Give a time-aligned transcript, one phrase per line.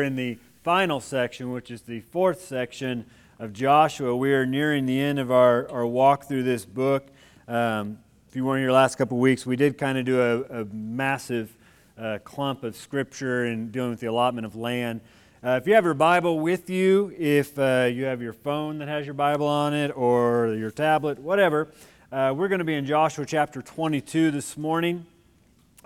[0.00, 3.04] are in the final section, which is the fourth section
[3.38, 4.16] of Joshua.
[4.16, 7.08] We are nearing the end of our, our walk through this book.
[7.46, 10.62] Um, if you weren't here last couple of weeks, we did kind of do a,
[10.62, 11.54] a massive
[11.98, 15.02] uh, clump of scripture and dealing with the allotment of land.
[15.44, 18.88] Uh, if you have your Bible with you, if uh, you have your phone that
[18.88, 21.68] has your Bible on it or your tablet, whatever,
[22.10, 25.04] uh, we're going to be in Joshua chapter 22 this morning.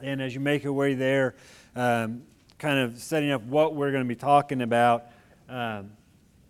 [0.01, 1.35] And as you make your way there,
[1.75, 2.23] um,
[2.59, 5.07] kind of setting up what we're going to be talking about.
[5.48, 5.93] Um,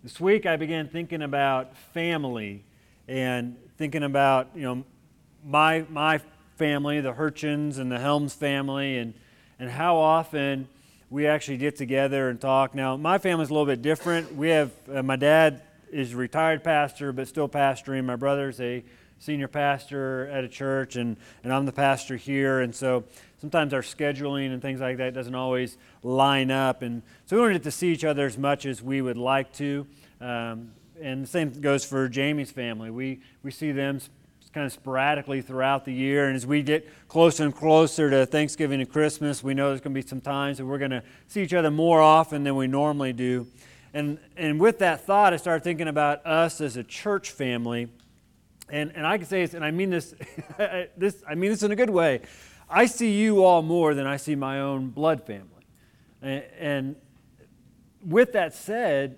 [0.03, 2.63] this week I began thinking about family
[3.07, 4.83] and thinking about, you know,
[5.43, 6.19] my, my
[6.55, 9.13] family, the Hurchins and the Helms family, and,
[9.59, 10.67] and how often
[11.09, 12.73] we actually get together and talk.
[12.73, 14.35] Now, my family's a little bit different.
[14.35, 15.61] We have, uh, my dad
[15.91, 18.05] is a retired pastor, but still pastoring.
[18.05, 18.83] My brother's a
[19.19, 22.59] senior pastor at a church, and, and I'm the pastor here.
[22.59, 23.03] And so
[23.39, 26.81] sometimes our scheduling and things like that doesn't always line up.
[26.81, 29.53] And so we don't get to see each other as much as we would like
[29.53, 29.87] to.
[30.21, 32.89] Um, and the same goes for Jamie's family.
[32.89, 33.99] We, we see them
[34.53, 36.27] kind of sporadically throughout the year.
[36.27, 39.93] And as we get closer and closer to Thanksgiving and Christmas, we know there's going
[39.93, 42.65] to be some times that we're going to see each other more often than we
[42.65, 43.47] normally do.
[43.93, 47.89] And, and with that thought, I started thinking about us as a church family.
[48.69, 50.15] And, and I can say this, and I mean this,
[50.97, 52.21] this, I mean this in a good way.
[52.69, 55.49] I see you all more than I see my own blood family.
[56.21, 56.95] And, and
[58.05, 59.17] with that said,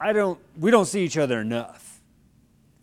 [0.00, 1.92] I don't, we don't see each other enough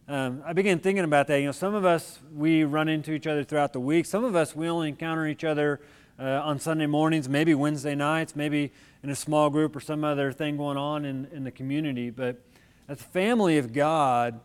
[0.10, 1.38] um, I began thinking about that.
[1.38, 4.08] You know, some of us, we run into each other throughout the week.
[4.08, 5.82] Some of us, we only encounter each other
[6.18, 8.72] uh, on Sunday mornings, maybe Wednesday nights, maybe
[9.04, 12.10] in a small group or some other thing going on in, in the community.
[12.10, 12.42] But
[12.88, 14.40] as family of God,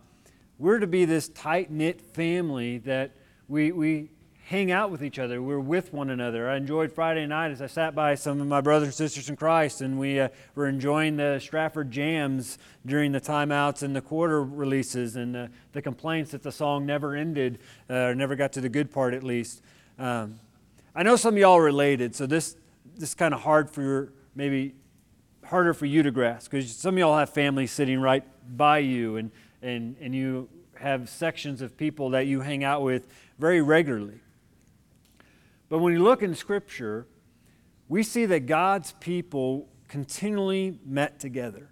[0.59, 3.13] we're to be this tight knit family that
[3.49, 4.11] we, we
[4.47, 5.41] hang out with each other.
[5.41, 6.51] We're with one another.
[6.51, 9.37] I enjoyed Friday night as I sat by some of my brothers and sisters in
[9.37, 14.45] Christ, and we uh, were enjoying the Stratford jams during the timeouts and the quarter
[14.45, 18.61] releases, and uh, the complaints that the song never ended, uh, or never got to
[18.61, 19.63] the good part at least.
[19.99, 20.39] Um,
[20.95, 22.57] I know some of y'all related, so this
[22.97, 24.75] this is kind of hard for your, maybe
[25.47, 28.25] harder for you to grasp because some of y'all have families sitting right
[28.57, 29.31] by you, and
[29.65, 30.49] and and you
[30.79, 33.07] have sections of people that you hang out with
[33.39, 34.21] very regularly.
[35.69, 37.07] But when you look in Scripture,
[37.89, 41.69] we see that God's people continually met together.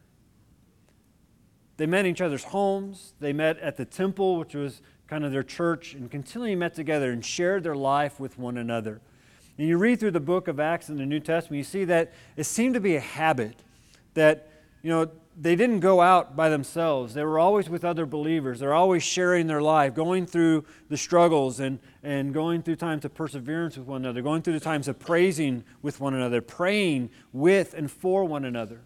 [1.77, 5.33] They met in each other's homes, they met at the temple, which was kind of
[5.33, 9.01] their church, and continually met together and shared their life with one another.
[9.59, 12.13] And you read through the book of Acts in the New Testament, you see that
[12.37, 13.63] it seemed to be a habit
[14.15, 14.49] that,
[14.83, 17.15] you know, they didn't go out by themselves.
[17.15, 18.61] They were always with other believers.
[18.61, 23.15] They're always sharing their life, going through the struggles and, and going through times of
[23.15, 27.73] perseverance with one another, going through the times of praising with one another, praying with
[27.73, 28.83] and for one another.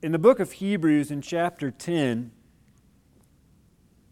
[0.00, 2.30] In the book of Hebrews, in chapter 10,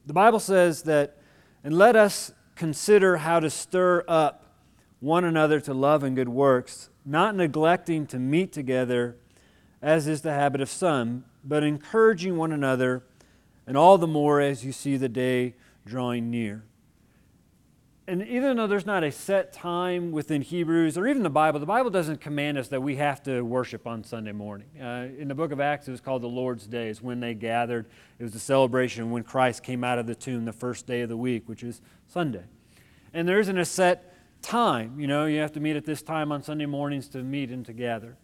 [0.05, 1.19] the Bible says that,
[1.65, 4.55] and let us consider how to stir up
[5.01, 9.17] one another to love and good works, not neglecting to meet together
[9.83, 13.03] as is the habit of some, but encouraging one another,
[13.67, 15.55] and all the more as you see the day
[15.85, 16.65] drawing near.
[18.07, 21.67] And even though there's not a set time within Hebrews or even the Bible, the
[21.67, 24.67] Bible doesn't command us that we have to worship on Sunday morning.
[24.81, 26.89] Uh, in the book of Acts, it was called the Lord's Day.
[26.89, 27.87] It's when they gathered.
[28.19, 31.09] It was a celebration when Christ came out of the tomb the first day of
[31.09, 32.45] the week, which is Sunday.
[33.15, 34.13] And there isn't a set
[34.43, 34.99] time.
[34.99, 37.65] You know, you have to meet at this time on Sunday mornings to meet and
[37.67, 38.17] to gather.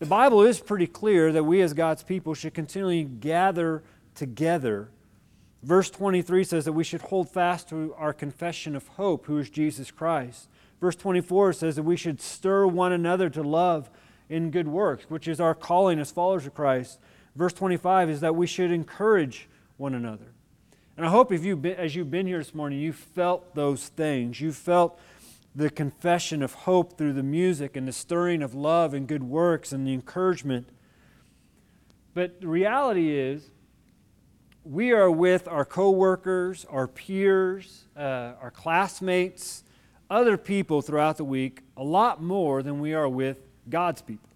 [0.00, 3.82] The Bible is pretty clear that we as God's people should continually gather
[4.14, 4.90] together.
[5.62, 9.48] Verse 23 says that we should hold fast to our confession of hope, who is
[9.48, 10.48] Jesus Christ.
[10.80, 13.88] Verse 24 says that we should stir one another to love
[14.28, 16.98] in good works, which is our calling as followers of Christ.
[17.36, 20.34] Verse 25 is that we should encourage one another.
[20.96, 24.40] And I hope if you as you've been here this morning, you felt those things.
[24.40, 24.98] You felt
[25.54, 29.72] the confession of hope through the music and the stirring of love and good works
[29.72, 30.68] and the encouragement.
[32.12, 33.50] But the reality is,
[34.64, 39.62] we are with our coworkers, our peers, uh, our classmates,
[40.10, 43.38] other people throughout the week a lot more than we are with
[43.68, 44.30] God's people.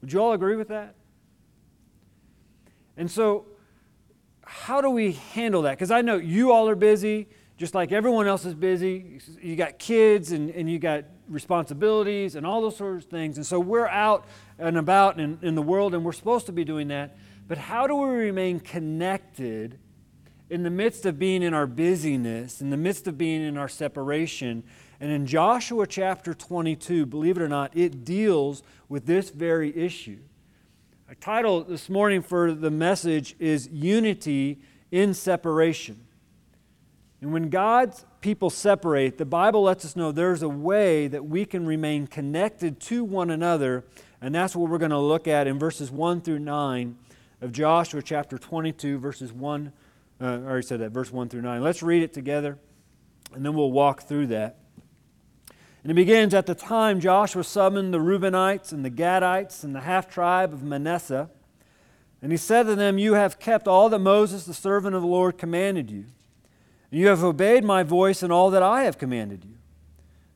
[0.00, 0.94] Would you all agree with that?
[2.96, 3.46] And so,
[4.44, 5.72] how do we handle that?
[5.72, 7.28] Because I know you all are busy
[7.60, 9.20] just like everyone else is busy.
[9.42, 13.36] You got kids and, and you got responsibilities and all those sorts of things.
[13.36, 14.24] And so we're out
[14.58, 17.18] and about in, in the world and we're supposed to be doing that.
[17.46, 19.78] But how do we remain connected
[20.48, 23.68] in the midst of being in our busyness, in the midst of being in our
[23.68, 24.64] separation?
[24.98, 30.20] And in Joshua chapter 22, believe it or not, it deals with this very issue.
[31.10, 36.06] Our title this morning for the message is Unity in Separation.
[37.20, 41.44] And when God's people separate, the Bible lets us know there's a way that we
[41.44, 43.84] can remain connected to one another,
[44.22, 46.96] and that's what we're going to look at in verses 1 through 9
[47.42, 49.72] of Joshua chapter 22, verses 1.
[50.20, 51.62] Uh, I already said that, verse 1 through 9.
[51.62, 52.58] Let's read it together,
[53.34, 54.56] and then we'll walk through that.
[55.82, 59.80] And it begins At the time Joshua summoned the Reubenites and the Gadites and the
[59.80, 61.30] half tribe of Manasseh.
[62.22, 65.08] And he said to them, You have kept all that Moses, the servant of the
[65.08, 66.04] Lord, commanded you.
[66.90, 69.54] You have obeyed my voice in all that I have commanded you.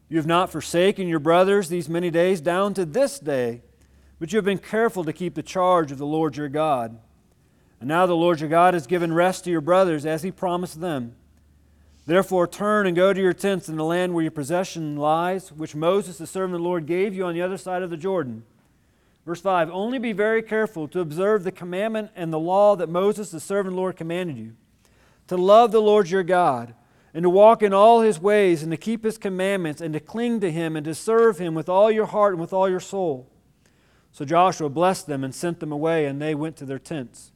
[0.08, 3.62] You have not forsaken your brothers these many days down to this day,
[4.20, 6.98] but you have been careful to keep the charge of the Lord your God.
[7.80, 10.80] And now the Lord your God has given rest to your brothers as he promised
[10.80, 11.16] them.
[12.06, 15.74] Therefore, turn and go to your tents in the land where your possession lies, which
[15.74, 18.44] Moses, the servant of the Lord, gave you on the other side of the Jordan.
[19.26, 23.30] Verse 5 Only be very careful to observe the commandment and the law that Moses,
[23.30, 24.54] the servant of the Lord, commanded you
[25.34, 26.74] to love the Lord your God,
[27.12, 30.40] and to walk in all his ways, and to keep his commandments, and to cling
[30.40, 33.30] to him, and to serve him with all your heart and with all your soul.
[34.12, 37.32] So Joshua blessed them and sent them away, and they went to their tents.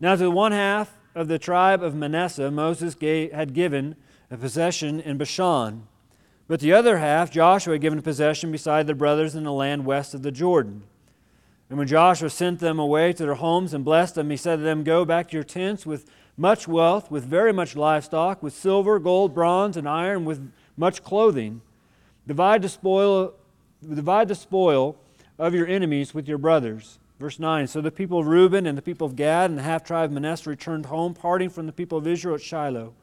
[0.00, 3.96] Now, to the one half, of the tribe of Manasseh Moses gave, had given
[4.30, 5.86] a possession in Bashan,
[6.48, 9.84] but the other half Joshua had given a possession beside their brothers in the land
[9.84, 10.84] west of the Jordan.
[11.68, 14.62] And when Joshua sent them away to their homes and blessed them, he said to
[14.62, 16.06] them, Go back to your tents with
[16.36, 21.60] much wealth, with very much livestock, with silver, gold, bronze, and iron, with much clothing.
[22.26, 23.34] Divide the spoil,
[23.82, 24.96] divide the spoil
[25.38, 26.98] of your enemies with your brothers.
[27.18, 29.84] Verse 9 So the people of Reuben and the people of Gad and the half
[29.84, 32.94] tribe of Manasseh returned home, parting from the people of Israel at Shiloh,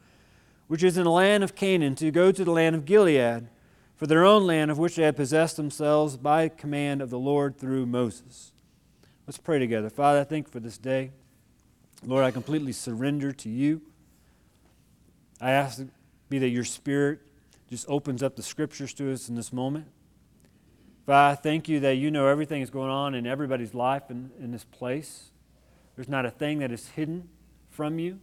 [0.68, 3.50] which is in the land of Canaan, to go to the land of Gilead,
[3.96, 7.58] for their own land of which they had possessed themselves by command of the Lord
[7.58, 8.54] through Moses.
[9.28, 9.90] Let's pray together.
[9.90, 11.12] Father, I thank you for this day.
[12.06, 13.82] Lord, I completely surrender to you.
[15.42, 15.82] I ask
[16.30, 17.20] be that your Spirit
[17.70, 19.88] just opens up the scriptures to us in this moment.
[21.06, 24.32] Father, I thank you that you know everything that's going on in everybody's life in,
[24.40, 25.32] in this place.
[25.96, 27.30] There's not a thing that is hidden
[27.70, 28.20] from you.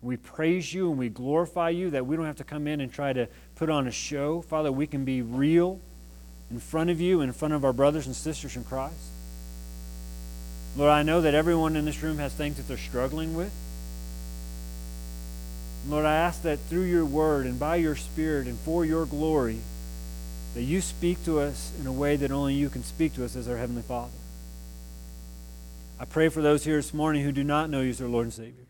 [0.00, 2.92] We praise you and we glorify you that we don't have to come in and
[2.92, 4.42] try to put on a show.
[4.42, 5.80] Father, we can be real
[6.50, 8.94] in front of you, and in front of our brothers and sisters in Christ.
[10.76, 13.52] Lord, I know that everyone in this room has things that they're struggling with.
[15.88, 19.58] Lord, I ask that through your word and by your spirit and for your glory,
[20.54, 23.36] that you speak to us in a way that only you can speak to us
[23.36, 24.12] as our Heavenly Father.
[25.98, 28.26] I pray for those here this morning who do not know you as their Lord
[28.26, 28.66] and Savior.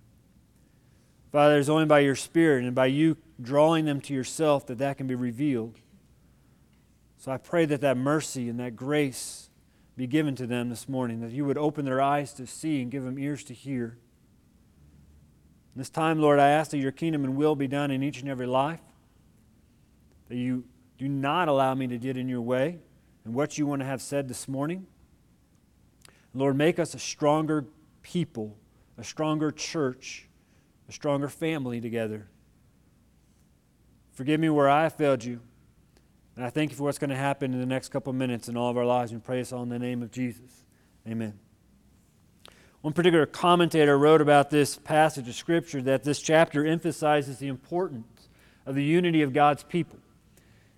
[1.30, 4.96] Father, it's only by your Spirit and by you drawing them to yourself that that
[4.96, 5.74] can be revealed.
[7.18, 9.47] So I pray that that mercy and that grace
[9.98, 12.88] be given to them this morning, that you would open their eyes to see and
[12.88, 13.98] give them ears to hear.
[15.74, 18.30] This time, Lord, I ask that your kingdom and will be done in each and
[18.30, 18.78] every life,
[20.28, 20.62] that you
[20.98, 22.78] do not allow me to get in your way
[23.24, 24.86] and what you want to have said this morning.
[26.32, 27.66] Lord, make us a stronger
[28.02, 28.56] people,
[28.96, 30.28] a stronger church,
[30.88, 32.28] a stronger family together.
[34.12, 35.40] Forgive me where I have failed you.
[36.38, 38.56] And I thank you for what's going to happen in the next couple minutes in
[38.56, 39.11] all of our lives.
[39.11, 40.62] And pray us all in the name of Jesus.
[41.05, 41.37] Amen.
[42.81, 48.29] One particular commentator wrote about this passage of Scripture that this chapter emphasizes the importance
[48.67, 49.98] of the unity of God's people.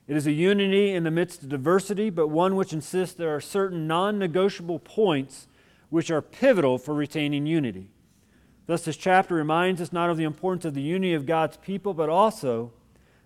[0.09, 3.39] It is a unity in the midst of diversity, but one which insists there are
[3.39, 5.47] certain non negotiable points
[5.91, 7.91] which are pivotal for retaining unity.
[8.65, 11.93] Thus, this chapter reminds us not of the importance of the unity of God's people,
[11.93, 12.73] but also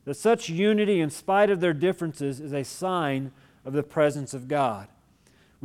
[0.04, 3.32] that such unity, in spite of their differences, is a sign
[3.64, 4.88] of the presence of God.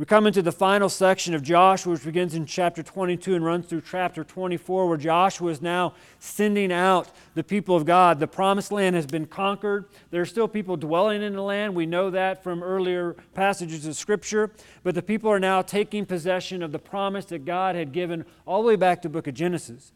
[0.00, 3.66] We come into the final section of Joshua, which begins in chapter 22 and runs
[3.66, 8.18] through chapter 24, where Joshua is now sending out the people of God.
[8.18, 9.84] The promised land has been conquered.
[10.10, 11.74] There are still people dwelling in the land.
[11.74, 14.52] We know that from earlier passages of Scripture.
[14.82, 18.62] But the people are now taking possession of the promise that God had given all
[18.62, 19.92] the way back to the book of Genesis.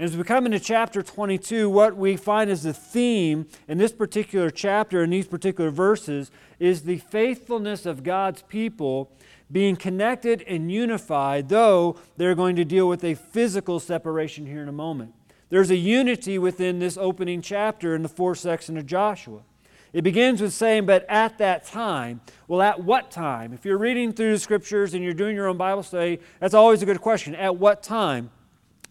[0.00, 4.48] As we come into chapter 22, what we find is the theme in this particular
[4.48, 9.12] chapter, in these particular verses, is the faithfulness of God's people
[9.52, 14.68] being connected and unified, though they're going to deal with a physical separation here in
[14.70, 15.12] a moment.
[15.50, 19.40] There's a unity within this opening chapter in the fourth section of Joshua.
[19.92, 22.22] It begins with saying, but at that time.
[22.48, 23.52] Well, at what time?
[23.52, 26.80] If you're reading through the scriptures and you're doing your own Bible study, that's always
[26.80, 27.34] a good question.
[27.34, 28.30] At what time?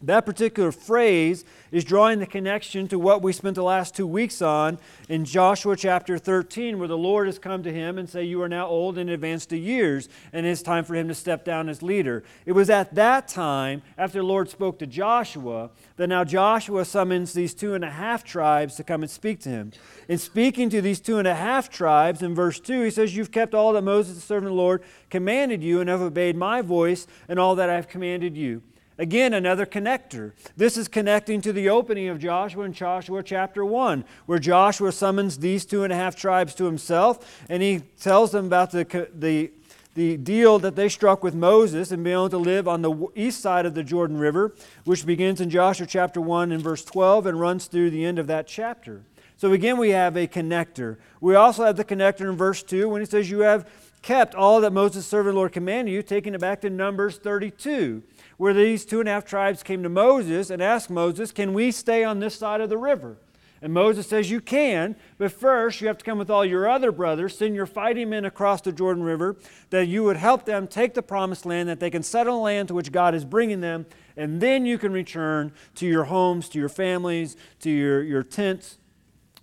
[0.01, 4.41] That particular phrase is drawing the connection to what we spent the last two weeks
[4.41, 4.79] on
[5.09, 8.47] in Joshua chapter 13, where the Lord has come to him and say, You are
[8.47, 11.83] now old and advanced to years, and it's time for him to step down as
[11.83, 12.23] leader.
[12.45, 17.33] It was at that time, after the Lord spoke to Joshua, that now Joshua summons
[17.33, 19.73] these two and a half tribes to come and speak to him.
[20.07, 23.31] In speaking to these two and a half tribes, in verse 2, he says, You've
[23.31, 26.61] kept all that Moses, the servant of the Lord, commanded you, and have obeyed my
[26.61, 28.61] voice and all that I have commanded you.
[28.99, 30.33] Again, another connector.
[30.57, 35.37] This is connecting to the opening of Joshua in Joshua chapter 1, where Joshua summons
[35.37, 39.51] these two and a half tribes to himself, and he tells them about the, the,
[39.95, 43.39] the deal that they struck with Moses and being able to live on the east
[43.39, 44.53] side of the Jordan River,
[44.83, 48.27] which begins in Joshua chapter 1 and verse 12 and runs through the end of
[48.27, 49.03] that chapter.
[49.37, 50.97] So again, we have a connector.
[51.21, 53.65] We also have the connector in verse 2 when he says, You have
[54.01, 58.03] kept all that Moses, servant Lord, commanded you, taking it back to Numbers 32
[58.39, 61.71] where these two and a half tribes came to Moses and asked Moses, Can we
[61.71, 63.17] stay on this side of the river?
[63.61, 66.93] And Moses says, You can, but first you have to come with all your other
[66.93, 69.35] brothers, send your fighting men across the Jordan River,
[69.71, 72.69] that you would help them take the promised land, that they can settle the land
[72.69, 76.59] to which God is bringing them, and then you can return to your homes, to
[76.59, 78.77] your families, to your, your tents,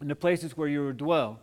[0.00, 1.38] and the places where you would dwell.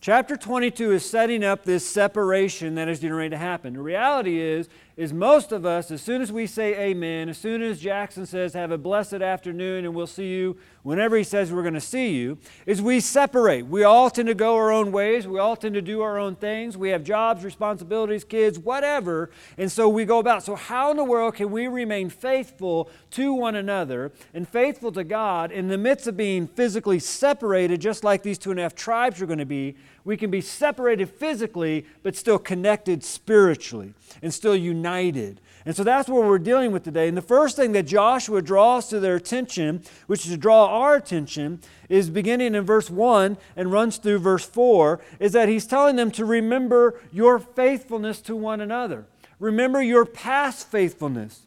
[0.00, 3.74] Chapter 22 is setting up this separation that is getting ready to happen.
[3.74, 7.60] The reality is, is most of us, as soon as we say amen, as soon
[7.60, 11.62] as Jackson says, have a blessed afternoon and we'll see you whenever he says we're
[11.62, 13.66] going to see you, is we separate.
[13.66, 15.26] We all tend to go our own ways.
[15.26, 16.78] We all tend to do our own things.
[16.78, 19.30] We have jobs, responsibilities, kids, whatever.
[19.58, 20.44] And so we go about.
[20.44, 25.04] So, how in the world can we remain faithful to one another and faithful to
[25.04, 28.74] God in the midst of being physically separated, just like these two and a half
[28.74, 29.74] tribes are going to be?
[30.06, 35.40] We can be separated physically, but still connected spiritually and still united.
[35.64, 37.08] And so that's what we're dealing with today.
[37.08, 40.94] And the first thing that Joshua draws to their attention, which is to draw our
[40.94, 45.96] attention, is beginning in verse 1 and runs through verse 4, is that he's telling
[45.96, 49.06] them to remember your faithfulness to one another.
[49.40, 51.45] Remember your past faithfulness.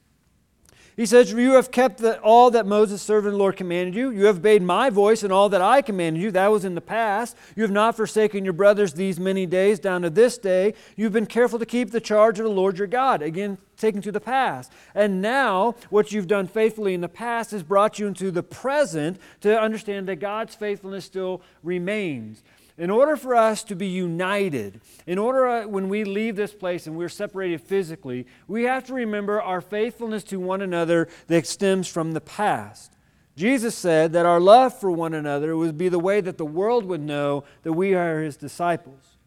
[1.00, 4.10] He says, You have kept the, all that Moses, servant of the Lord, commanded you.
[4.10, 6.30] You have obeyed my voice and all that I commanded you.
[6.30, 7.38] That was in the past.
[7.56, 10.74] You have not forsaken your brothers these many days down to this day.
[10.98, 13.22] You've been careful to keep the charge of the Lord your God.
[13.22, 14.74] Again, taken to the past.
[14.94, 19.22] And now, what you've done faithfully in the past has brought you into the present
[19.40, 22.44] to understand that God's faithfulness still remains.
[22.80, 26.88] In order for us to be united, in order uh, when we leave this place
[26.88, 31.90] and we're separated physically, we have to remember our faithfulness to one another that stems
[31.90, 32.94] from the past.
[33.36, 36.86] Jesus said that our love for one another would be the way that the world
[36.86, 39.18] would know that we are his disciples.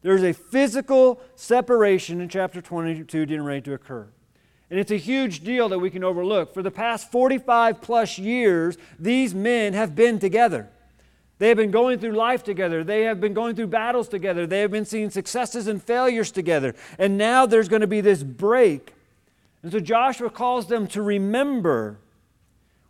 [0.00, 4.08] There's a physical separation in chapter 22 getting ready to occur.
[4.70, 6.54] And it's a huge deal that we can overlook.
[6.54, 10.70] For the past 45 plus years, these men have been together.
[11.38, 12.82] They have been going through life together.
[12.82, 14.46] They have been going through battles together.
[14.46, 16.74] They have been seeing successes and failures together.
[16.98, 18.94] And now there's going to be this break.
[19.62, 21.98] And so Joshua calls them to remember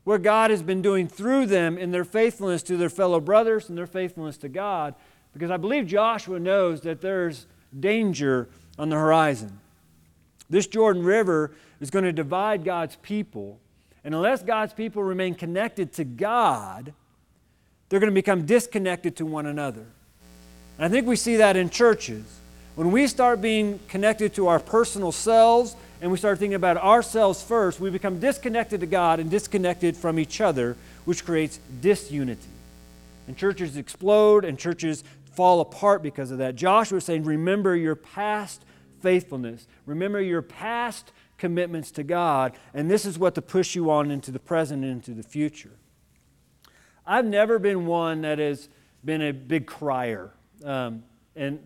[0.04, 3.76] what God has been doing through them in their faithfulness to their fellow brothers and
[3.76, 4.94] their faithfulness to God.
[5.32, 7.46] Because I believe Joshua knows that there's
[7.78, 8.48] danger
[8.78, 9.58] on the horizon.
[10.48, 13.58] This Jordan River is going to divide God's people.
[14.04, 16.94] And unless God's people remain connected to God,
[17.88, 19.84] they're going to become disconnected to one another.
[20.78, 22.24] And I think we see that in churches.
[22.74, 27.42] When we start being connected to our personal selves and we start thinking about ourselves
[27.42, 30.76] first, we become disconnected to God and disconnected from each other,
[31.06, 32.42] which creates disunity.
[33.26, 36.54] And churches explode and churches fall apart because of that.
[36.54, 38.62] Joshua is saying, Remember your past
[39.00, 44.10] faithfulness, remember your past commitments to God, and this is what to push you on
[44.10, 45.70] into the present and into the future.
[47.06, 48.68] I've never been one that has
[49.04, 50.32] been a big crier.
[50.64, 51.04] Um,
[51.36, 51.60] and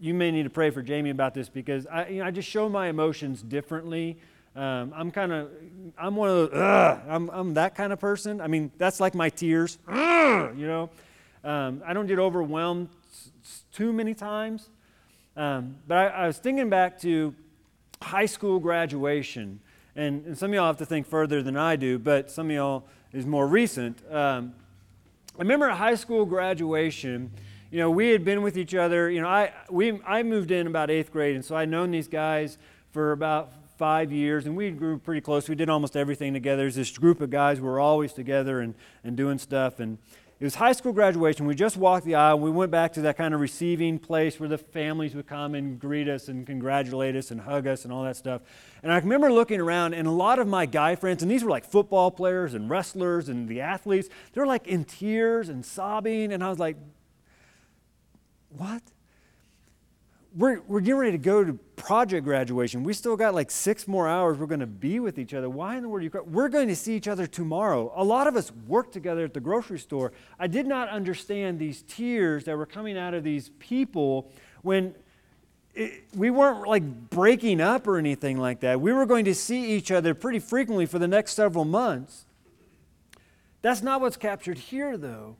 [0.00, 2.48] you may need to pray for Jamie about this because I, you know, I just
[2.48, 4.18] show my emotions differently.
[4.54, 5.50] Um, I'm kind of,
[5.98, 8.40] I'm one of those, I'm, I'm that kind of person.
[8.40, 10.90] I mean, that's like my tears, you know.
[11.42, 12.88] Um, I don't get overwhelmed
[13.72, 14.70] too many times.
[15.36, 17.34] Um, but I, I, was thinking back to
[18.00, 19.58] high school graduation,
[19.96, 22.52] and, and, some of y'all have to think further than I do, but some of
[22.52, 24.00] y'all is more recent.
[24.08, 24.54] Um,
[25.36, 27.32] I remember at high school graduation,
[27.72, 29.10] you know, we had been with each other.
[29.10, 32.06] You know, I, we, I moved in about eighth grade, and so I'd known these
[32.06, 32.56] guys
[32.92, 35.48] for about five years, and we grew pretty close.
[35.48, 36.62] We did almost everything together.
[36.62, 39.80] There's this group of guys, we were always together and, and doing stuff.
[39.80, 39.98] And,
[40.40, 41.46] it was high school graduation.
[41.46, 42.40] We just walked the aisle.
[42.40, 45.78] We went back to that kind of receiving place where the families would come and
[45.78, 48.42] greet us and congratulate us and hug us and all that stuff.
[48.82, 51.50] And I remember looking around, and a lot of my guy friends, and these were
[51.50, 56.32] like football players and wrestlers and the athletes, they were like in tears and sobbing.
[56.32, 56.76] And I was like,
[58.48, 58.82] what?
[60.36, 62.82] We're, we're getting ready to go to project graduation.
[62.82, 64.36] We still got like six more hours.
[64.36, 65.48] We're going to be with each other.
[65.48, 66.32] Why in the world are you crying?
[66.32, 67.92] We're going to see each other tomorrow.
[67.94, 70.12] A lot of us work together at the grocery store.
[70.38, 74.94] I did not understand these tears that were coming out of these people when
[75.74, 78.80] it, we weren't like breaking up or anything like that.
[78.80, 82.26] We were going to see each other pretty frequently for the next several months.
[83.62, 85.36] That's not what's captured here, though.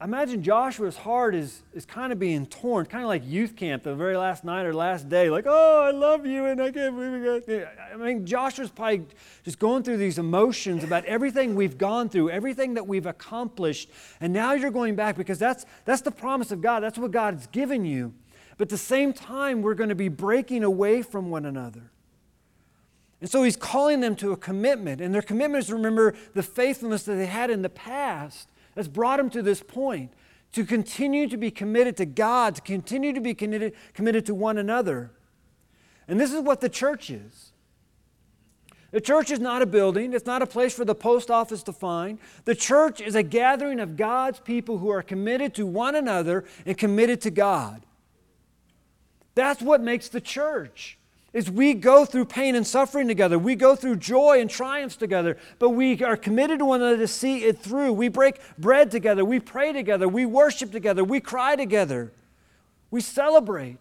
[0.00, 3.82] I imagine Joshua's heart is, is kind of being torn, kind of like youth camp
[3.82, 6.94] the very last night or last day, like, oh, I love you, and I can't
[6.94, 7.68] believe it.
[7.92, 9.06] I mean, Joshua's probably
[9.42, 13.90] just going through these emotions about everything we've gone through, everything that we've accomplished,
[14.20, 16.80] and now you're going back because that's, that's the promise of God.
[16.80, 18.14] That's what God's given you.
[18.56, 21.90] But at the same time, we're going to be breaking away from one another.
[23.20, 26.42] And so he's calling them to a commitment, and their commitment is to remember the
[26.44, 30.12] faithfulness that they had in the past that's brought him to this point
[30.52, 34.56] to continue to be committed to God, to continue to be committed, committed to one
[34.56, 35.10] another.
[36.06, 37.50] And this is what the church is.
[38.92, 41.72] The church is not a building, it's not a place for the post office to
[41.72, 42.20] find.
[42.44, 46.78] The church is a gathering of God's people who are committed to one another and
[46.78, 47.84] committed to God.
[49.34, 50.97] That's what makes the church
[51.38, 53.38] is we go through pain and suffering together.
[53.38, 57.08] We go through joy and triumphs together, but we are committed to one another to
[57.08, 57.92] see it through.
[57.92, 59.24] We break bread together.
[59.24, 60.08] We pray together.
[60.08, 61.04] We worship together.
[61.04, 62.12] We cry together.
[62.90, 63.78] We celebrate.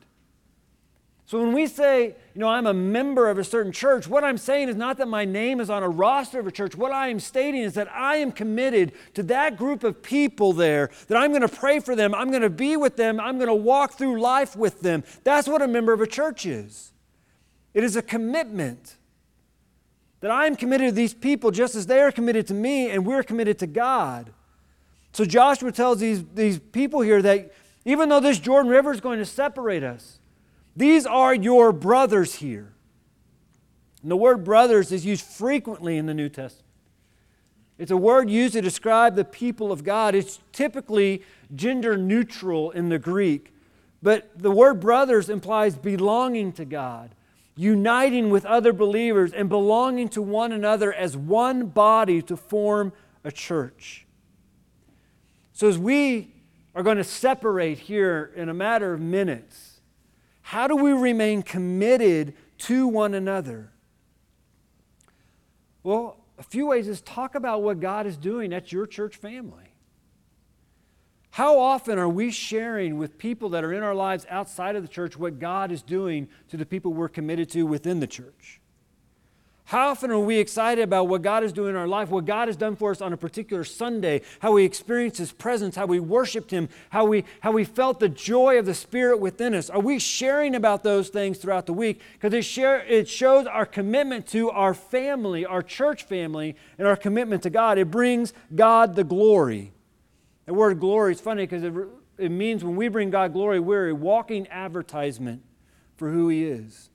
[1.26, 4.38] So when we say, you know, I'm a member of a certain church, what I'm
[4.38, 6.74] saying is not that my name is on a roster of a church.
[6.74, 10.90] What I am stating is that I am committed to that group of people there,
[11.08, 13.50] that I'm going to pray for them, I'm going to be with them, I'm going
[13.50, 15.04] to walk through life with them.
[15.26, 16.94] That's what a member of a church is.
[17.78, 18.96] It is a commitment
[20.22, 23.06] that I am committed to these people just as they are committed to me, and
[23.06, 24.34] we're committed to God.
[25.14, 27.54] So Joshua tells these, these people here that
[27.86, 30.18] even though this Jordan River is going to separate us,
[30.76, 32.74] these are your brothers here.
[34.02, 36.66] And the word brothers is used frequently in the New Testament.
[37.78, 40.16] It's a word used to describe the people of God.
[40.16, 41.22] It's typically
[41.54, 43.54] gender neutral in the Greek,
[44.02, 47.12] but the word brothers implies belonging to God
[47.58, 52.94] uniting with other believers and belonging to one another as one body to form
[53.24, 54.06] a church.
[55.52, 56.32] So, as we
[56.76, 59.82] are going to separate here in a matter of minutes,
[60.44, 63.72] how do we remain committed to one another?
[65.82, 69.67] Well, a few ways is talk about what God is doing at your church family.
[71.38, 74.88] How often are we sharing with people that are in our lives outside of the
[74.88, 78.60] church what God is doing to the people we're committed to within the church?
[79.66, 82.48] How often are we excited about what God is doing in our life, what God
[82.48, 86.00] has done for us on a particular Sunday, how we experienced His presence, how we
[86.00, 89.70] worshiped Him, how we, how we felt the joy of the Spirit within us?
[89.70, 92.02] Are we sharing about those things throughout the week?
[92.14, 96.98] Because it, share, it shows our commitment to our family, our church family, and our
[96.98, 97.78] commitment to God.
[97.78, 99.72] It brings God the glory.
[100.48, 101.74] The word glory is funny because it,
[102.18, 105.44] it means when we bring God glory, we're a walking advertisement
[105.98, 106.90] for who He is.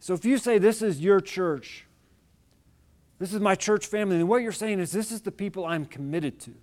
[0.00, 1.86] So if you say, This is your church,
[3.18, 5.86] this is my church family, then what you're saying is, This is the people I'm
[5.86, 6.54] committed to.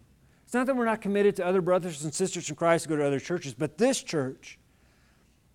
[0.44, 2.98] It's not that we're not committed to other brothers and sisters in Christ who go
[2.98, 4.60] to other churches, but this church,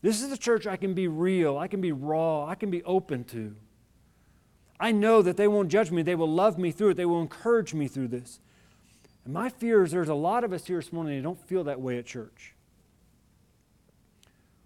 [0.00, 2.82] this is the church I can be real, I can be raw, I can be
[2.84, 3.54] open to.
[4.80, 7.20] I know that they won't judge me, they will love me through it, they will
[7.20, 8.40] encourage me through this.
[9.26, 11.64] And my fear is there's a lot of us here this morning that don't feel
[11.64, 12.54] that way at church.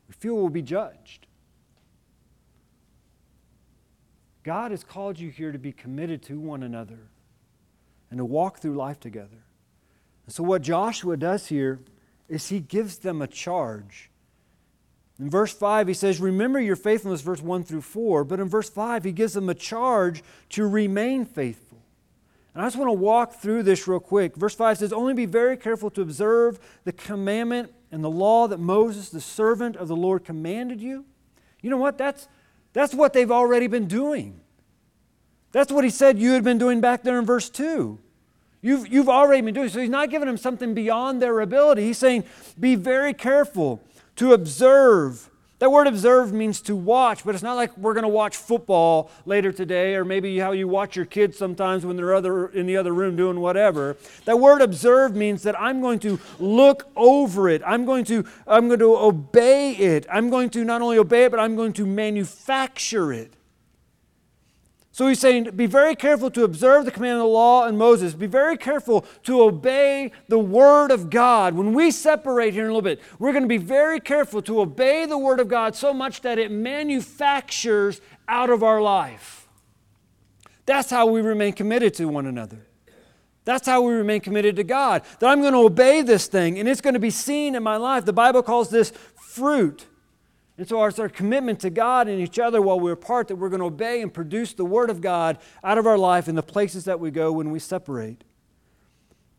[0.07, 1.27] We feel we'll be judged.
[4.42, 7.09] God has called you here to be committed to one another
[8.11, 9.44] and to walk through life together.
[10.27, 11.81] And so, what Joshua does here
[12.29, 14.11] is he gives them a charge.
[15.18, 18.25] In verse 5, he says, Remember your faithfulness, verse 1 through 4.
[18.25, 21.70] But in verse 5, he gives them a charge to remain faithful.
[22.55, 24.37] And I just want to walk through this real quick.
[24.37, 28.59] Verse 5 says, Only be very careful to observe the commandment and the law that
[28.59, 31.05] Moses, the servant of the Lord, commanded you.
[31.61, 31.99] You know what?
[31.99, 32.29] That's,
[32.73, 34.41] that's what they've already been doing.
[35.53, 37.99] That's what he said you had been doing back there in verse 2.
[38.63, 39.69] You've, you've already been doing.
[39.69, 41.83] So he's not giving them something beyond their ability.
[41.83, 42.25] He's saying,
[42.59, 43.83] Be very careful
[44.17, 48.09] to observe That word observe means to watch, but it's not like we're going to
[48.09, 52.46] watch football later today, or maybe how you watch your kids sometimes when they're other,
[52.49, 53.99] in the other room doing whatever.
[54.25, 57.61] That word observe means that I'm going to look over it.
[57.66, 60.07] I'm going to, I'm going to obey it.
[60.11, 63.35] I'm going to not only obey it, but I'm going to manufacture it.
[64.92, 68.14] So he's saying, be very careful to observe the command of the law and Moses.
[68.14, 71.55] Be very careful to obey the word of God.
[71.55, 74.61] When we separate here in a little bit, we're going to be very careful to
[74.61, 79.48] obey the word of God so much that it manufactures out of our life.
[80.66, 82.66] That's how we remain committed to one another.
[83.44, 85.03] That's how we remain committed to God.
[85.20, 87.76] That I'm going to obey this thing and it's going to be seen in my
[87.76, 88.05] life.
[88.05, 89.87] The Bible calls this fruit.
[90.61, 93.49] And so it's our commitment to God and each other while we're apart that we're
[93.49, 96.42] going to obey and produce the Word of God out of our life in the
[96.42, 98.25] places that we go when we separate.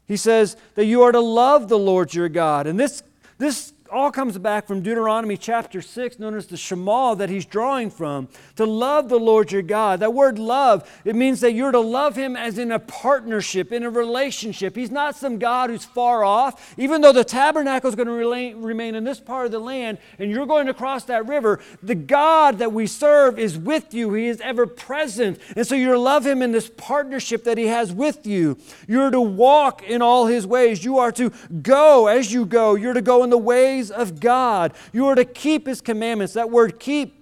[0.08, 2.66] He says that you are to love the Lord your God.
[2.66, 3.04] And this,
[3.38, 7.92] this all comes back from Deuteronomy chapter 6, known as the Shema that he's drawing
[7.92, 8.30] from.
[8.56, 10.00] To love the Lord your God.
[10.00, 13.84] That word love, it means that you're to love him as in a partnership, in
[13.84, 14.76] a relationship.
[14.76, 16.74] He's not some God who's far off.
[16.78, 20.32] Even though the tabernacle is going to remain in this part of the land and
[20.32, 24.14] you're going to cross that river, the God that we serve is with you.
[24.14, 25.40] He is ever present.
[25.56, 28.58] And so you're to love him in this partnership that he has with you.
[28.88, 30.86] You're to walk in all his ways.
[30.86, 32.76] You are to go as you go.
[32.76, 34.74] You're to go in the ways ways of God.
[34.94, 36.34] You are to keep His commandments.
[36.34, 37.18] That word keep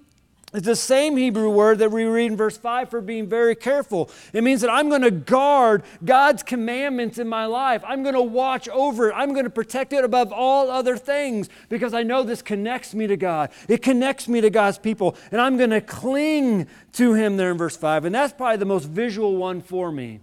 [0.51, 4.09] is the same Hebrew word that we read in verse 5 for being very careful.
[4.33, 7.83] It means that I'm going to guard God's commandments in my life.
[7.87, 9.13] I'm going to watch over it.
[9.15, 13.05] I'm going to protect it above all other things because I know this connects me
[13.05, 13.51] to God.
[13.67, 15.15] It connects me to God's people.
[15.31, 18.05] And I'm going to cling to Him there in verse 5.
[18.05, 20.19] And that's probably the most visual one for me.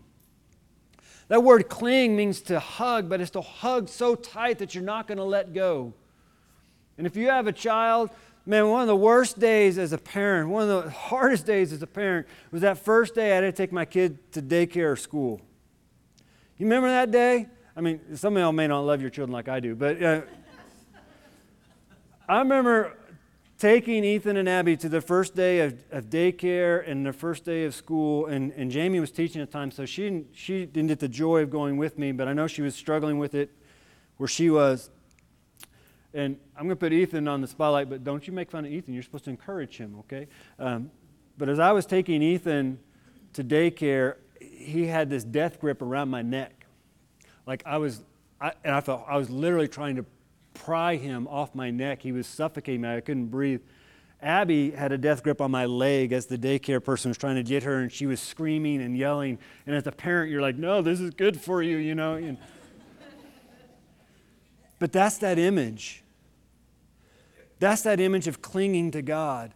[1.29, 5.07] That word cling means to hug, but it's to hug so tight that you're not
[5.07, 5.95] going to let go.
[6.99, 8.11] And if you have a child,
[8.47, 11.83] man, one of the worst days as a parent, one of the hardest days as
[11.83, 14.97] a parent was that first day I had to take my kid to daycare or
[14.97, 15.41] school.
[16.59, 17.49] You remember that day?
[17.77, 20.23] I mean, some of y'all may not love your children like I do, but uh,
[22.27, 22.97] I remember
[23.59, 27.65] taking Ethan and Abby to the first day of, of daycare and the first day
[27.65, 30.89] of school, and, and Jamie was teaching at the time, so she didn't, she didn't
[30.89, 33.51] get the joy of going with me, but I know she was struggling with it
[34.17, 34.91] where she was.
[36.17, 38.73] And I'm going to put Ethan on the spotlight, but don't you make fun of
[38.73, 38.95] Ethan.
[38.95, 40.29] You're supposed to encourage him, okay?
[40.59, 40.91] Um,
[41.37, 42.79] but as I was taking Ethan
[43.35, 46.65] to daycare, he had this death grip around my neck.
[47.47, 48.03] Like I was,
[48.41, 50.07] I, and I felt I was literally trying to
[50.55, 52.01] pry him off my neck.
[52.01, 52.89] He was suffocating me.
[52.89, 53.61] I couldn't breathe.
[54.23, 57.43] Abby had a death grip on my leg as the daycare person was trying to
[57.43, 59.39] get her, and she was screaming and yelling.
[59.67, 62.15] And as a parent, you're like, no, this is good for you, you know.
[62.15, 62.39] And,
[64.79, 66.03] but that's that image.
[67.59, 69.53] That's that image of clinging to God.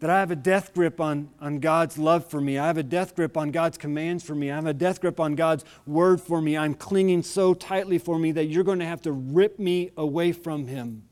[0.00, 2.56] That I have a death grip on, on God's love for me.
[2.58, 4.50] I have a death grip on God's commands for me.
[4.50, 6.56] I have a death grip on God's word for me.
[6.56, 10.32] I'm clinging so tightly for me that you're going to have to rip me away
[10.32, 11.02] from Him.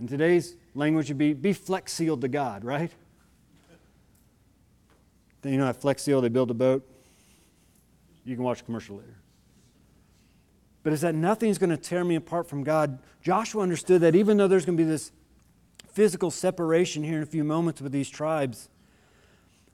[0.00, 2.90] In today's language would be be flex sealed to God, right?
[5.40, 6.86] Then you know at Flex Seal they build a boat.
[8.24, 9.21] You can watch a commercial later
[10.82, 12.98] but is that nothing's going to tear me apart from God.
[13.20, 15.12] Joshua understood that even though there's going to be this
[15.88, 18.68] physical separation here in a few moments with these tribes,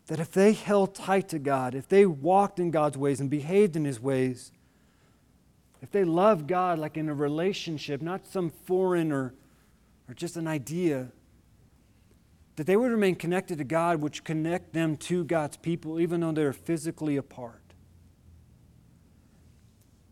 [0.09, 3.77] that if they held tight to God, if they walked in God's ways and behaved
[3.77, 4.53] in His ways,
[5.81, 9.35] if they loved God like in a relationship, not some foreign or,
[10.09, 11.09] or just an idea,
[12.57, 16.33] that they would remain connected to God, which connect them to God's people, even though
[16.33, 17.63] they're physically apart.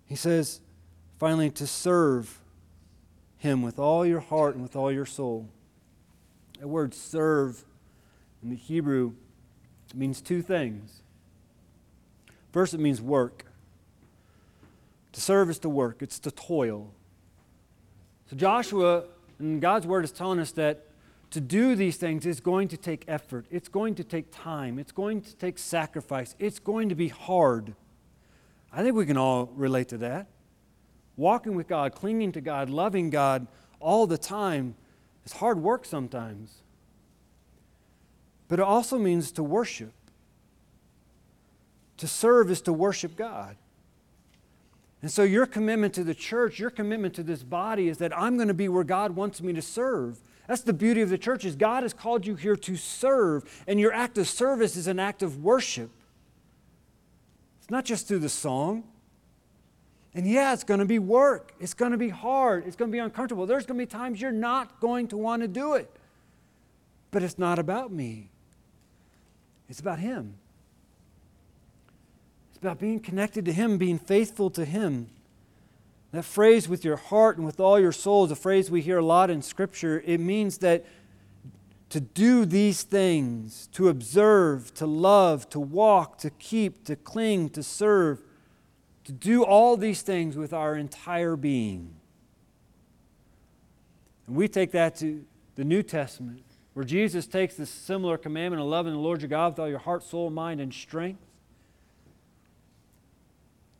[0.04, 0.60] He says,
[1.18, 2.40] Finally, to serve
[3.38, 5.48] Him with all your heart and with all your soul.
[6.60, 7.64] The word serve
[8.42, 9.12] in the Hebrew
[9.94, 11.02] means two things.
[12.52, 13.46] First, it means work.
[15.12, 16.92] To serve is to work, it's to toil.
[18.28, 19.04] So, Joshua
[19.38, 20.86] and God's word is telling us that
[21.30, 24.92] to do these things is going to take effort, it's going to take time, it's
[24.92, 27.74] going to take sacrifice, it's going to be hard.
[28.72, 30.26] I think we can all relate to that
[31.16, 33.46] walking with God, clinging to God, loving God
[33.80, 34.74] all the time
[35.24, 36.62] is hard work sometimes.
[38.48, 39.92] But it also means to worship.
[41.98, 43.56] To serve is to worship God.
[45.02, 48.36] And so, your commitment to the church, your commitment to this body is that I'm
[48.36, 50.22] going to be where God wants me to serve.
[50.48, 53.78] That's the beauty of the church is God has called you here to serve, and
[53.78, 55.90] your act of service is an act of worship.
[57.60, 58.84] It's not just through the song,
[60.16, 61.52] And yeah, it's going to be work.
[61.60, 62.66] It's going to be hard.
[62.66, 63.44] It's going to be uncomfortable.
[63.44, 65.94] There's going to be times you're not going to want to do it.
[67.10, 68.30] But it's not about me,
[69.68, 70.34] it's about Him.
[72.48, 75.08] It's about being connected to Him, being faithful to Him.
[76.12, 78.96] That phrase, with your heart and with all your soul, is a phrase we hear
[78.96, 80.02] a lot in Scripture.
[80.06, 80.86] It means that
[81.90, 87.62] to do these things, to observe, to love, to walk, to keep, to cling, to
[87.62, 88.22] serve,
[89.06, 91.94] to do all these things with our entire being.
[94.26, 96.42] And we take that to the New Testament,
[96.74, 99.78] where Jesus takes this similar commandment of loving the Lord your God with all your
[99.78, 101.22] heart, soul, mind, and strength.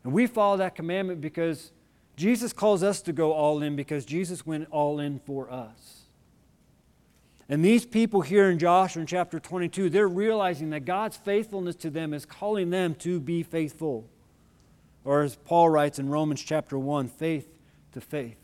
[0.05, 1.73] And we follow that commandment because
[2.15, 6.03] Jesus calls us to go all in because Jesus went all in for us.
[7.49, 11.91] And these people here in Joshua in chapter 22, they're realizing that God's faithfulness to
[11.91, 14.09] them is calling them to be faithful.
[15.07, 17.49] Or as Paul writes in Romans chapter 1, faith
[17.93, 18.37] to faith.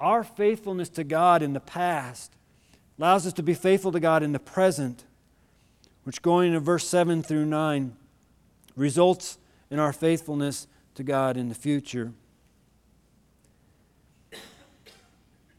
[0.00, 2.32] Our faithfulness to God in the past
[2.98, 5.04] allows us to be faithful to God in the present,
[6.04, 7.94] which going into verse 7 through 9
[8.76, 9.38] results
[9.70, 12.12] in our faithfulness to God in the future.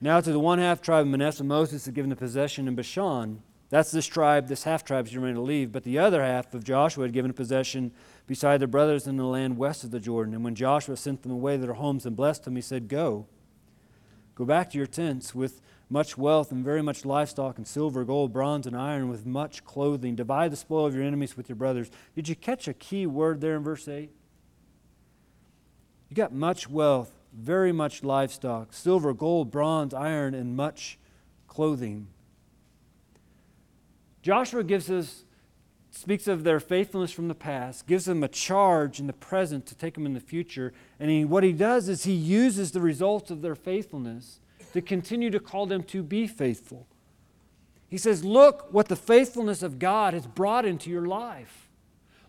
[0.01, 3.43] Now, to the one half tribe of Manasseh, Moses had given the possession in Bashan.
[3.69, 5.71] That's this tribe, this half tribe is going to leave.
[5.71, 7.91] But the other half of Joshua had given possession
[8.27, 10.33] beside their brothers in the land west of the Jordan.
[10.33, 13.27] And when Joshua sent them away to their homes and blessed them, he said, Go.
[14.35, 18.33] Go back to your tents with much wealth and very much livestock and silver, gold,
[18.33, 20.15] bronze, and iron, with much clothing.
[20.15, 21.89] Divide the spoil of your enemies with your brothers.
[22.15, 24.11] Did you catch a key word there in verse 8?
[26.09, 30.99] You got much wealth, very much livestock, silver, gold, bronze, iron, and much
[31.47, 32.07] clothing.
[34.25, 35.23] Joshua gives us
[35.91, 39.75] speaks of their faithfulness from the past, gives them a charge in the present to
[39.75, 40.73] take them in the future.
[40.99, 44.39] And he, what he does is he uses the results of their faithfulness
[44.73, 46.87] to continue to call them to be faithful.
[47.87, 51.69] He says, Look what the faithfulness of God has brought into your life.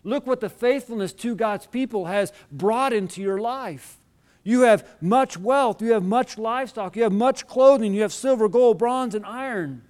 [0.03, 3.97] Look what the faithfulness to God's people has brought into your life.
[4.43, 8.47] You have much wealth, you have much livestock, you have much clothing, you have silver,
[8.47, 9.81] gold, bronze, and iron.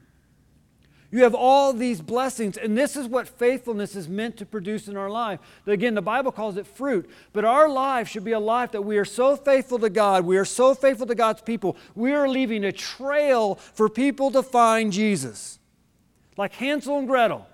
[1.10, 4.98] You have all these blessings, and this is what faithfulness is meant to produce in
[4.98, 5.40] our life.
[5.66, 8.98] Again, the Bible calls it fruit, but our life should be a life that we
[8.98, 12.66] are so faithful to God, we are so faithful to God's people, we are leaving
[12.66, 15.60] a trail for people to find Jesus.
[16.36, 17.48] Like Hansel and Gretel.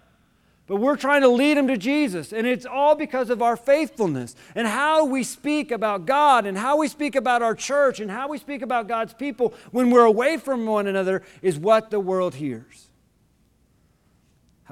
[0.66, 4.36] But we're trying to lead them to Jesus, and it's all because of our faithfulness
[4.56, 8.30] and how we speak about God and how we speak about our church and how
[8.30, 12.36] we speak about God's people when we're away from one another is what the world
[12.36, 12.90] hears.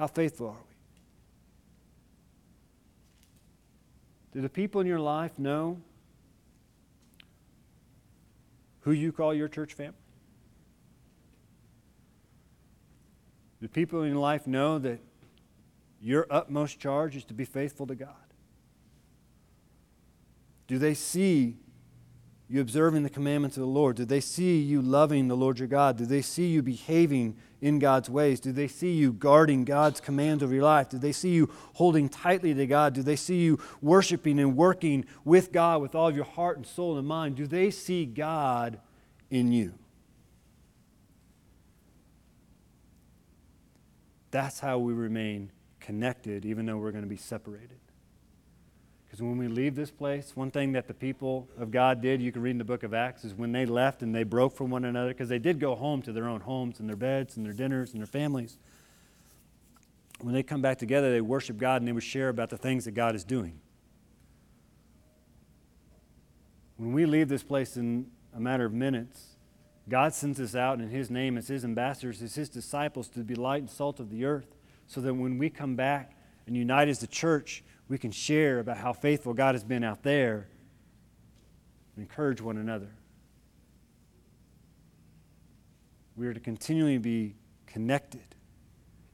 [0.02, 0.74] How faithful are we?
[4.32, 5.80] Do the people in your life know
[8.80, 9.94] who you call your church family?
[13.60, 14.98] Do people in your life know that
[16.00, 18.08] your utmost charge is to be faithful to God?
[20.66, 21.58] Do they see
[22.52, 23.96] you observing the commandments of the Lord?
[23.96, 25.96] Do they see you loving the Lord your God?
[25.96, 28.40] Do they see you behaving in God's ways?
[28.40, 30.90] Do they see you guarding God's commands over your life?
[30.90, 32.92] Do they see you holding tightly to God?
[32.92, 36.66] Do they see you worshiping and working with God with all of your heart and
[36.66, 37.36] soul and mind?
[37.36, 38.78] Do they see God
[39.30, 39.72] in you?
[44.30, 47.78] That's how we remain connected, even though we're going to be separated.
[49.12, 52.32] Because when we leave this place, one thing that the people of God did, you
[52.32, 54.70] can read in the book of Acts, is when they left and they broke from
[54.70, 57.44] one another, because they did go home to their own homes and their beds and
[57.44, 58.56] their dinners and their families.
[60.22, 62.86] When they come back together, they worship God and they would share about the things
[62.86, 63.60] that God is doing.
[66.78, 69.36] When we leave this place in a matter of minutes,
[69.90, 73.34] God sends us out in His name as His ambassadors, as His disciples to be
[73.34, 77.00] light and salt of the earth, so that when we come back and unite as
[77.00, 80.48] the church, we can share about how faithful God has been out there
[81.94, 82.90] and encourage one another.
[86.16, 87.34] We are to continually be
[87.66, 88.34] connected,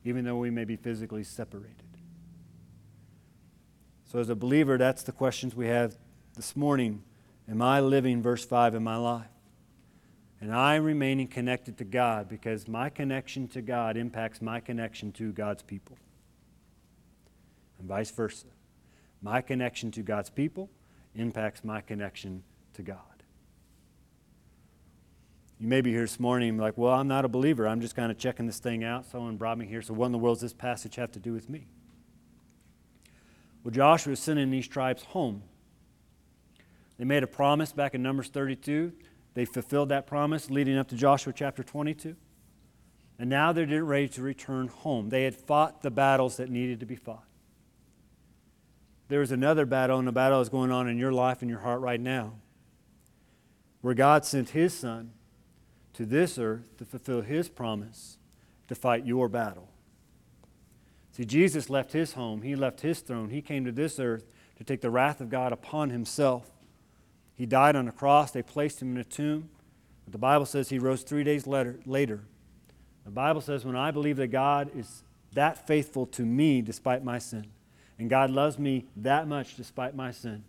[0.04, 1.74] even though we may be physically separated.
[4.04, 5.96] So, as a believer, that's the questions we have
[6.34, 7.02] this morning.
[7.48, 9.26] Am I living verse 5 in my life?
[10.40, 15.32] And I remaining connected to God because my connection to God impacts my connection to
[15.32, 15.98] God's people,
[17.78, 18.46] and vice versa.
[19.22, 20.70] My connection to God's people
[21.14, 22.42] impacts my connection
[22.74, 22.98] to God.
[25.58, 27.66] You may be here this morning like, well, I'm not a believer.
[27.66, 29.06] I'm just kind of checking this thing out.
[29.06, 29.82] Someone brought me here.
[29.82, 31.66] So, what in the world does this passage have to do with me?
[33.64, 35.42] Well, Joshua is sending these tribes home
[36.96, 38.92] They made a promise back in Numbers 32.
[39.34, 42.16] They fulfilled that promise leading up to Joshua chapter 22.
[43.18, 45.08] And now they're ready to return home.
[45.08, 47.27] They had fought the battles that needed to be fought.
[49.08, 51.60] There is another battle, and the battle is going on in your life and your
[51.60, 52.34] heart right now,
[53.80, 55.12] where God sent His Son
[55.94, 58.18] to this earth to fulfill His promise
[58.68, 59.68] to fight your battle.
[61.12, 64.24] See, Jesus left His home, He left His throne, He came to this earth
[64.56, 66.50] to take the wrath of God upon Himself.
[67.34, 69.48] He died on a cross, they placed Him in a tomb.
[70.04, 71.80] But the Bible says He rose three days later.
[71.86, 72.24] later.
[73.04, 77.18] The Bible says, when I believe that God is that faithful to me despite my
[77.18, 77.46] sin,
[77.98, 80.44] and God loves me that much despite my sin.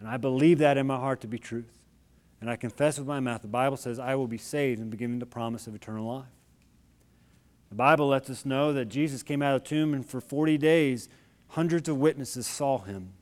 [0.00, 1.78] And I believe that in my heart to be truth.
[2.40, 4.96] And I confess with my mouth, the Bible says, I will be saved and be
[4.96, 6.26] given the promise of eternal life.
[7.70, 10.58] The Bible lets us know that Jesus came out of the tomb, and for 40
[10.58, 11.08] days,
[11.48, 13.12] hundreds of witnesses saw him.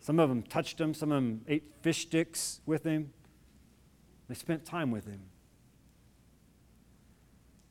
[0.00, 3.12] Some of them touched him, some of them ate fish sticks with him.
[4.28, 5.20] They spent time with him.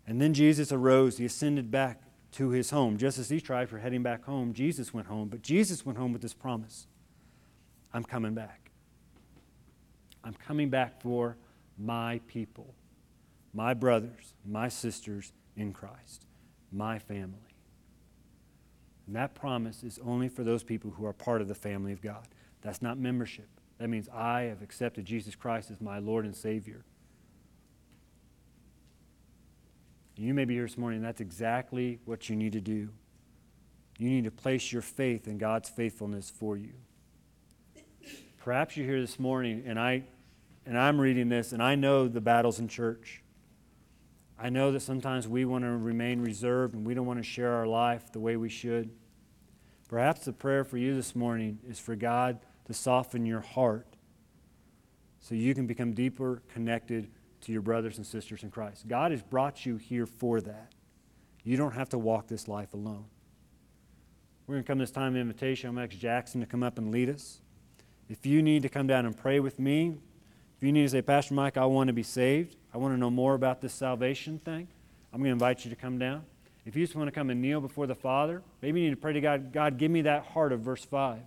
[0.08, 2.02] And then Jesus arose, he ascended back
[2.36, 2.98] to his home.
[2.98, 5.30] Just as these tribes were heading back home, Jesus went home.
[5.30, 6.88] But Jesus went home with this promise
[7.94, 8.72] I'm coming back.
[10.24, 11.38] I'm coming back for
[11.78, 12.74] my people,
[13.54, 16.26] my brothers, my sisters in Christ,
[16.72, 17.40] my family.
[19.08, 22.02] And that promise is only for those people who are part of the family of
[22.02, 22.28] God.
[22.62, 23.48] That's not membership.
[23.78, 26.84] That means I have accepted Jesus Christ as my Lord and Savior.
[30.18, 32.90] You may be here this morning, and that's exactly what you need to do.
[33.98, 36.74] You need to place your faith in God's faithfulness for you.
[38.38, 40.04] Perhaps you're here this morning and I
[40.68, 43.24] and I'm reading this and I know the battles in church.
[44.38, 47.54] I know that sometimes we want to remain reserved and we don't want to share
[47.54, 48.92] our life the way we should.
[49.88, 53.96] Perhaps the prayer for you this morning is for God to soften your heart
[55.20, 57.10] so you can become deeper connected
[57.46, 58.88] to your brothers and sisters in Christ.
[58.88, 60.72] God has brought you here for that.
[61.44, 63.06] You don't have to walk this life alone.
[64.48, 65.70] We're going to come this time of invitation.
[65.70, 67.40] I'm going to ask Jackson to come up and lead us.
[68.10, 69.96] If you need to come down and pray with me,
[70.58, 73.00] if you need to say, Pastor Mike, I want to be saved, I want to
[73.00, 74.68] know more about this salvation thing,
[75.12, 76.24] I'm going to invite you to come down.
[76.66, 79.02] If you just want to come and kneel before the Father, maybe you need to
[79.02, 81.20] pray to God, God, give me that heart of verse 5.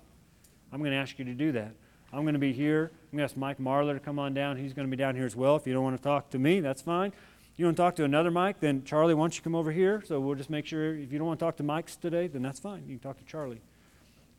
[0.72, 1.74] I'm going to ask you to do that.
[2.12, 2.90] I'm going to be here.
[3.12, 4.56] I'm going to ask Mike Marler to come on down.
[4.56, 5.56] He's going to be down here as well.
[5.56, 7.12] If you don't want to talk to me, that's fine.
[7.56, 10.02] You want to talk to another Mike, then Charlie, why don't you come over here?
[10.06, 12.40] So we'll just make sure if you don't want to talk to Mike's today, then
[12.40, 12.84] that's fine.
[12.86, 13.60] You can talk to Charlie.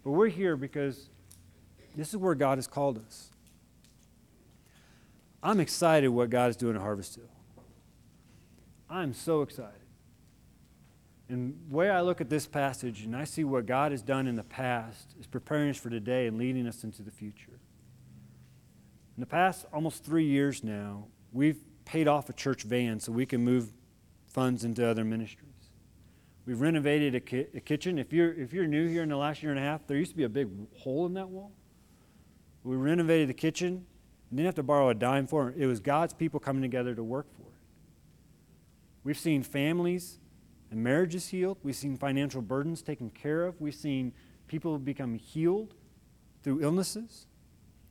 [0.05, 1.09] But we're here because
[1.95, 3.29] this is where God has called us.
[5.43, 7.29] I'm excited what God is doing at Harvest Hill.
[8.89, 9.73] I'm so excited.
[11.27, 14.27] And the way I look at this passage and I see what God has done
[14.27, 17.58] in the past is preparing us for today and leading us into the future.
[19.19, 23.25] In the past almost three years now, we've paid off a church van so we
[23.25, 23.73] can move
[24.27, 25.51] funds into other ministries.
[26.45, 27.99] We've renovated a, ki- a kitchen.
[27.99, 30.11] If you're, if you're new here in the last year and a half, there used
[30.11, 31.51] to be a big hole in that wall.
[32.63, 33.85] We renovated the kitchen.
[34.29, 35.57] And didn't have to borrow a dime for it.
[35.57, 37.59] It was God's people coming together to work for it.
[39.03, 40.19] We've seen families
[40.71, 41.57] and marriages healed.
[41.61, 43.59] We've seen financial burdens taken care of.
[43.59, 44.13] We've seen
[44.47, 45.73] people become healed
[46.41, 47.25] through illnesses.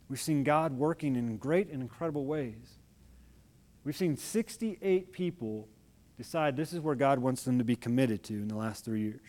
[0.08, 2.78] We've seen God working in great and incredible ways.
[3.84, 5.68] We've seen 68 people
[6.16, 9.02] decide this is where God wants them to be committed to in the last three
[9.02, 9.20] years.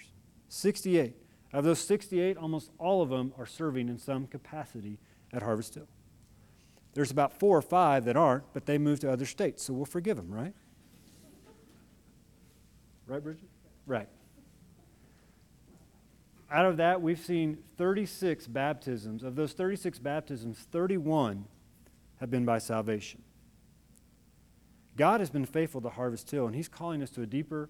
[0.47, 1.15] 68.
[1.51, 4.99] Of those 68, almost all of them are serving in some capacity
[5.33, 5.87] at Harvest Hill.
[6.93, 9.85] There's about four or five that aren't, but they moved to other states, so we'll
[9.85, 10.53] forgive them, right?
[13.07, 13.49] Right, Bridget?
[13.85, 14.07] Right.
[16.51, 19.23] Out of that, we've seen 36 baptisms.
[19.23, 21.45] Of those 36 baptisms, 31
[22.19, 23.21] have been by salvation.
[24.97, 27.69] God has been faithful to Harvest Hill, and He's calling us to a deeper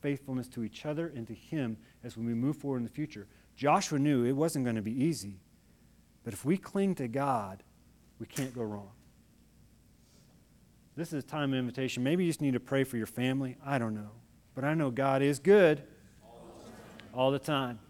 [0.00, 3.26] faithfulness to each other and to Him as we move forward in the future.
[3.56, 5.38] Joshua knew it wasn't going to be easy,
[6.24, 7.62] but if we cling to God,
[8.18, 8.90] we can't go wrong.
[10.96, 12.02] This is a time of invitation.
[12.02, 13.56] Maybe you just need to pray for your family.
[13.64, 14.10] I don't know.
[14.54, 15.82] But I know God is good
[17.12, 17.80] all the time.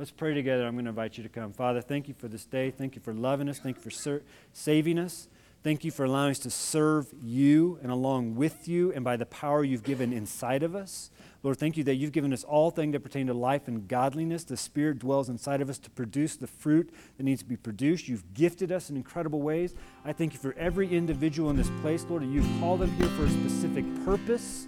[0.00, 0.66] Let's pray together.
[0.66, 1.52] I'm going to invite you to come.
[1.52, 2.70] Father, thank you for this day.
[2.70, 3.58] Thank you for loving us.
[3.58, 4.22] Thank you for ser-
[4.54, 5.28] saving us.
[5.62, 9.26] Thank you for allowing us to serve you and along with you and by the
[9.26, 11.10] power you've given inside of us.
[11.42, 14.42] Lord, thank you that you've given us all things that pertain to life and godliness.
[14.42, 18.08] The Spirit dwells inside of us to produce the fruit that needs to be produced.
[18.08, 19.74] You've gifted us in incredible ways.
[20.06, 23.26] I thank you for every individual in this place, Lord, you've called them here for
[23.26, 24.66] a specific purpose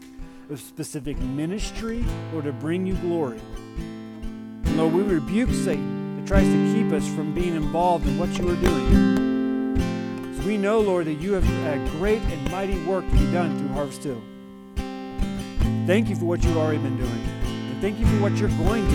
[0.50, 2.04] a specific ministry
[2.34, 3.40] or to bring you glory.
[4.72, 8.30] And Lord, we rebuke Satan that tries to keep us from being involved in what
[8.38, 9.74] you are doing.
[10.46, 13.68] We know, Lord, that you have a great and mighty work to be done through
[13.68, 14.22] Harvest Hill.
[15.86, 17.10] Thank you for what you've already been doing.
[17.10, 18.94] And thank you for what you're going to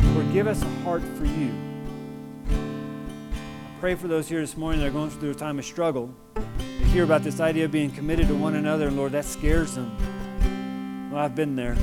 [0.00, 0.12] do.
[0.12, 1.52] Lord, give us a heart for you.
[2.48, 6.14] I pray for those here this morning that are going through a time of struggle.
[6.36, 9.74] They hear about this idea of being committed to one another, and Lord, that scares
[9.74, 11.10] them.
[11.10, 11.76] Well, I've been there.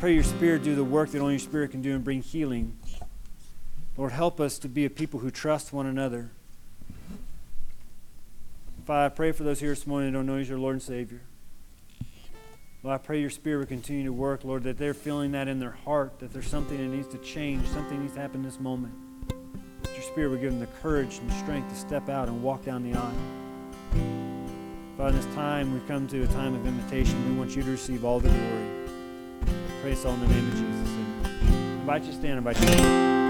[0.00, 2.78] Pray your Spirit do the work that only your Spirit can do and bring healing.
[3.96, 6.30] Lord, help us to be a people who trust one another.
[8.86, 10.74] Father, I pray for those here this morning that don't know you as your Lord
[10.74, 11.22] and Savior.
[12.84, 15.58] Lord, I pray your Spirit will continue to work, Lord, that they're feeling that in
[15.58, 18.60] their heart, that there's something that needs to change, something needs to happen in this
[18.60, 18.94] moment.
[19.82, 22.40] That your Spirit will give them the courage and the strength to step out and
[22.40, 23.12] walk down the aisle.
[24.96, 27.28] Father, in this time, we've come to a time of invitation.
[27.28, 28.77] We want you to receive all the glory.
[29.80, 30.88] Praise all in the name of Jesus.
[31.46, 32.38] I invite you to stand.
[32.38, 33.27] Invite you.